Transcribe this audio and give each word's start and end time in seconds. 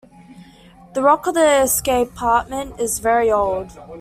The 0.95 1.03
rock 1.03 1.27
of 1.27 1.35
the 1.35 1.61
escarpment 1.61 2.79
is 2.79 2.97
very 2.97 3.29
old. 3.31 3.77